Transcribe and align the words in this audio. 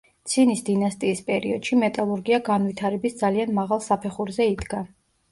ცინის 0.29 0.61
დინასტიის 0.67 1.19
პერიოდში 1.25 1.75
მეტალურგია 1.83 2.39
განვითარების 2.47 3.19
ძალიან 3.19 3.53
მაღალ 3.59 3.83
საფეხურზე 3.89 4.49
იდგა. 4.53 4.81